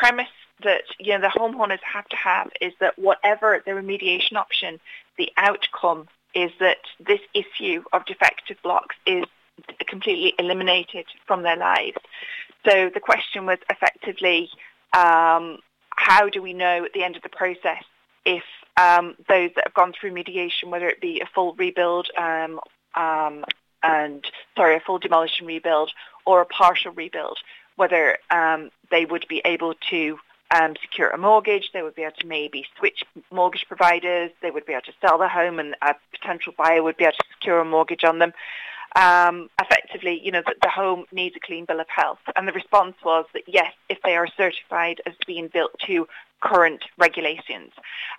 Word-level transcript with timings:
premise 0.00 0.34
that 0.64 0.84
you 0.98 1.12
know 1.12 1.20
the 1.20 1.38
homeowners 1.38 1.82
have 1.82 2.06
to 2.08 2.16
have 2.16 2.50
is 2.60 2.72
that 2.80 2.98
whatever 2.98 3.62
the 3.64 3.72
remediation 3.72 4.34
option, 4.36 4.80
the 5.18 5.30
outcome 5.36 6.08
is 6.34 6.50
that 6.58 6.78
this 6.98 7.20
issue 7.34 7.82
of 7.92 8.06
defective 8.06 8.56
blocks 8.62 8.96
is 9.06 9.24
completely 9.86 10.32
eliminated 10.38 11.04
from 11.26 11.42
their 11.42 11.56
lives. 11.56 11.98
So 12.66 12.90
the 12.92 13.00
question 13.00 13.44
was 13.44 13.58
effectively, 13.68 14.48
um, 14.94 15.58
how 15.90 16.28
do 16.30 16.40
we 16.40 16.54
know 16.54 16.84
at 16.84 16.92
the 16.94 17.04
end 17.04 17.16
of 17.16 17.22
the 17.22 17.28
process 17.28 17.84
if 18.24 18.44
um, 18.76 19.16
those 19.28 19.50
that 19.56 19.64
have 19.66 19.74
gone 19.74 19.92
through 19.92 20.12
mediation, 20.12 20.70
whether 20.70 20.88
it 20.88 21.00
be 21.00 21.20
a 21.20 21.26
full 21.34 21.54
rebuild 21.54 22.08
um, 22.16 22.60
um 22.94 23.44
and 23.82 24.26
sorry, 24.56 24.76
a 24.76 24.80
full 24.80 24.98
demolition 24.98 25.46
rebuild 25.46 25.90
or 26.26 26.42
a 26.42 26.46
partial 26.46 26.92
rebuild, 26.92 27.38
whether 27.80 28.18
um, 28.30 28.70
they 28.90 29.06
would 29.06 29.24
be 29.26 29.40
able 29.46 29.72
to 29.88 30.18
um, 30.54 30.74
secure 30.82 31.08
a 31.08 31.16
mortgage, 31.16 31.70
they 31.72 31.80
would 31.80 31.94
be 31.94 32.02
able 32.02 32.16
to 32.20 32.26
maybe 32.26 32.66
switch 32.78 33.02
mortgage 33.32 33.64
providers, 33.66 34.30
they 34.42 34.50
would 34.50 34.66
be 34.66 34.74
able 34.74 34.82
to 34.82 34.92
sell 35.00 35.16
their 35.16 35.30
home 35.30 35.58
and 35.58 35.74
a 35.80 35.94
potential 36.12 36.52
buyer 36.58 36.82
would 36.82 36.98
be 36.98 37.04
able 37.04 37.14
to 37.14 37.24
secure 37.34 37.58
a 37.58 37.64
mortgage 37.64 38.04
on 38.04 38.18
them. 38.18 38.34
Um, 38.96 39.48
effectively, 39.58 40.20
you 40.22 40.30
know, 40.30 40.42
the 40.44 40.68
home 40.68 41.06
needs 41.10 41.36
a 41.36 41.40
clean 41.40 41.64
bill 41.64 41.80
of 41.80 41.86
health. 41.88 42.18
And 42.36 42.46
the 42.46 42.52
response 42.52 42.96
was 43.02 43.24
that 43.32 43.44
yes, 43.46 43.72
if 43.88 43.96
they 44.04 44.14
are 44.14 44.28
certified 44.36 45.00
as 45.06 45.14
being 45.26 45.48
built 45.48 45.72
to 45.86 46.06
current 46.42 46.82
regulations. 46.98 47.72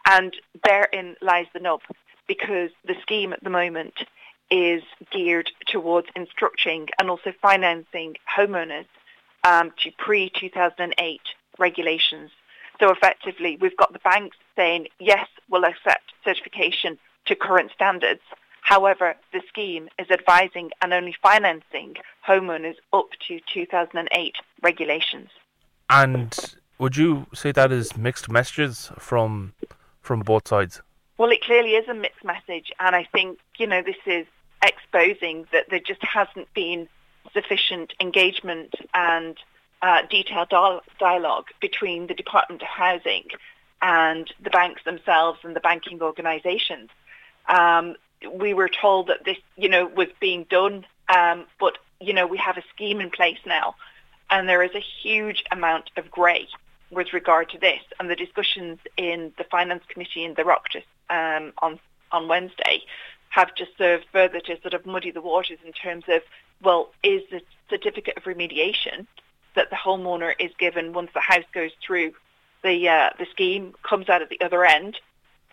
And 0.08 0.36
therein 0.66 1.18
lies 1.22 1.46
the 1.54 1.60
nub, 1.60 1.82
because 2.28 2.72
the 2.84 2.96
scheme 3.04 3.32
at 3.32 3.44
the 3.44 3.52
moment 3.52 4.05
is 4.50 4.82
geared 5.12 5.52
towards 5.68 6.08
instructing 6.16 6.88
and 6.98 7.12
also 7.12 7.32
financing 7.44 8.16
homeowners 8.36 8.88
um, 9.44 9.72
to 9.84 9.91
pre-2008 9.98 11.20
regulations. 11.58 12.32
So 12.80 12.91
effectively, 12.91 13.58
we've 13.62 13.77
got 13.77 13.94
the 13.94 13.99
banks 13.99 14.38
saying, 14.55 14.88
yes, 14.99 15.27
we'll 15.49 15.66
accept 15.66 16.13
certification 16.24 16.98
to 17.26 17.35
current 17.35 17.71
standards. 17.74 18.21
However, 18.62 19.16
the 19.34 19.41
scheme 19.48 19.90
is 19.99 20.10
advising 20.10 20.71
and 20.82 20.93
only 20.93 21.16
financing 21.21 21.96
homeowners 22.27 22.76
up 22.93 23.10
to 23.27 23.40
2008 23.54 24.35
regulations. 24.62 25.29
And 25.90 26.34
would 26.77 26.96
you 26.96 27.27
say 27.34 27.51
that 27.51 27.71
is 27.71 27.98
mixed 27.98 28.29
messages 28.29 28.91
from 28.98 29.54
from 30.01 30.21
both 30.21 30.48
sides? 30.48 30.82
Well, 31.18 31.29
it 31.29 31.41
clearly 31.41 31.71
is 31.71 31.88
a 31.88 31.94
mixed 31.94 32.23
message, 32.23 32.71
and 32.79 32.96
I 32.96 33.07
think 33.12 33.40
you 33.57 33.68
know 33.68 33.82
this 33.84 34.01
is 34.05 34.26
exposing 34.63 35.46
that 35.51 35.70
there 35.70 35.79
just 35.79 36.04
hasn't 36.04 36.51
been 36.54 36.88
sufficient 37.34 37.93
engagement 37.99 38.76
and 38.93 39.37
uh, 39.82 40.01
detailed 40.10 40.49
dialogue 40.99 41.48
between 41.60 42.07
the 42.07 42.13
Department 42.13 42.62
of 42.62 42.68
Housing 42.68 43.26
and 43.82 44.32
the 44.43 44.49
banks 44.49 44.84
themselves 44.84 45.40
and 45.43 45.55
the 45.55 45.60
banking 45.60 46.01
organisations. 46.01 46.90
Um, 47.48 47.96
we 48.32 48.54
were 48.54 48.70
told 48.70 49.07
that 49.07 49.26
this, 49.26 49.38
you 49.57 49.70
know, 49.70 49.88
was 49.88 50.07
being 50.20 50.46
done, 50.49 50.85
um, 51.10 51.46
but 51.60 51.77
you 51.99 52.13
know, 52.13 52.27
we 52.27 52.38
have 52.38 52.57
a 52.57 52.63
scheme 52.73 53.01
in 53.01 53.10
place 53.10 53.40
now, 53.45 53.76
and 54.29 54.48
there 54.48 54.63
is 54.63 54.73
a 54.76 54.84
huge 55.01 55.43
amount 55.51 55.90
of 55.98 56.10
grey 56.12 56.48
with 56.91 57.13
regard 57.13 57.49
to 57.49 57.57
this. 57.57 57.82
And 57.99 58.10
the 58.10 58.16
discussions 58.16 58.79
in 58.98 59.32
the 59.38 59.43
Finance 59.45 59.84
Committee 59.88 60.23
in 60.23 60.35
the 60.35 60.43
Oireachtas 60.43 60.84
um, 61.10 61.54
on 61.60 61.79
on 62.12 62.27
Wednesday 62.27 62.84
have 63.32 63.55
just 63.55 63.71
served 63.77 64.06
further 64.12 64.40
to 64.41 64.62
sort 64.62 64.74
of 64.74 64.85
muddy 64.85 65.09
the 65.09 65.22
waters 65.22 65.57
in 65.66 65.72
terms 65.72 66.03
of, 66.07 66.22
well, 66.62 66.91
is 67.01 67.24
the 67.31 67.41
certificate 67.69 68.18
of 68.18 68.23
remediation 68.23 69.07
that 69.56 69.69
the 69.69 69.75
homeowner 69.75 70.34
is 70.40 70.51
given 70.59 70.94
once 70.94 71.09
the 71.13 71.22
house 71.22 71.46
goes 71.53 71.72
through 71.85 72.13
the 72.63 72.88
uh, 72.88 73.09
the 73.18 73.25
scheme 73.31 73.73
comes 73.81 74.07
out 74.07 74.22
at 74.22 74.29
the 74.29 74.40
other 74.41 74.63
end. 74.63 74.97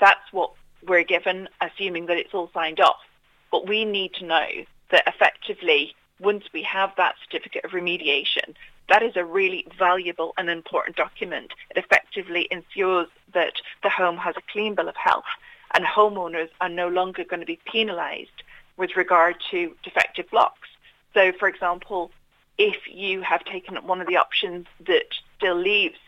That's 0.01 0.33
what 0.33 0.53
we're 0.87 1.05
given, 1.05 1.49
assuming 1.61 2.07
that 2.07 2.19
it's 2.19 2.35
all 2.35 2.51
signed 2.53 2.81
off. 2.81 3.01
But 3.51 3.67
we 3.67 3.85
need 3.85 4.13
to 4.15 4.27
know 4.27 4.49
that 4.91 5.05
effectively, 5.07 5.95
once 6.21 6.45
we 6.53 6.63
have 6.65 6.93
that 6.97 7.15
certificate 7.25 7.65
of 7.65 7.71
remediation, 7.71 8.55
that 8.89 9.03
is 9.03 9.17
a 9.17 9.25
really 9.25 9.67
valuable 9.79 10.35
and 10.37 10.51
important 10.51 10.97
document. 10.97 11.53
It 11.71 11.79
effectively 11.79 12.49
ensures 12.51 13.09
that 13.35 13.55
the 13.83 13.91
home 13.91 14.17
has 14.19 14.37
a 14.37 14.53
clean 14.53 14.75
bill 14.75 14.89
of 14.89 14.97
health 14.97 15.25
and 15.75 15.85
homeowners 15.85 16.49
are 16.61 16.69
no 16.69 16.89
longer 16.89 17.25
going 17.25 17.41
to 17.41 17.47
be 17.47 17.59
penalised 17.65 18.43
with 18.77 18.97
regard 18.97 19.37
to 19.51 19.75
defective 19.83 20.31
blocks. 20.31 20.69
So, 21.15 21.33
for 21.33 21.49
example, 21.49 22.11
if 22.57 22.77
you 22.91 23.23
have 23.23 23.45
taken 23.45 23.77
one 23.87 24.01
of 24.01 24.07
the 24.07 24.17
options 24.17 24.67
that 24.87 25.07
still 25.37 25.57
leaves 25.57 25.99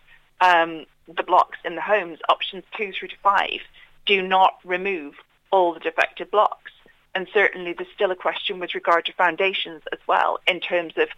um, 0.40 0.86
the 1.06 1.22
blocks 1.22 1.58
in 1.64 1.74
the 1.74 1.80
homes, 1.80 2.18
options 2.28 2.64
two 2.76 2.92
through 2.92 3.08
to 3.08 3.16
five, 3.22 3.60
do 4.06 4.22
not 4.22 4.54
remove 4.64 5.14
all 5.50 5.74
the 5.74 5.80
defective 5.80 6.30
blocks. 6.30 6.72
And 7.14 7.26
certainly 7.32 7.72
there's 7.72 7.88
still 7.94 8.10
a 8.10 8.16
question 8.16 8.60
with 8.60 8.74
regard 8.74 9.04
to 9.06 9.12
foundations 9.12 9.82
as 9.92 9.98
well 10.06 10.38
in 10.46 10.60
terms 10.60 10.94
of 10.96 11.08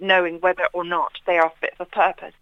knowing 0.00 0.40
whether 0.40 0.66
or 0.72 0.84
not 0.84 1.12
they 1.26 1.38
are 1.38 1.52
fit 1.60 1.76
for 1.76 1.84
purpose. 1.84 2.34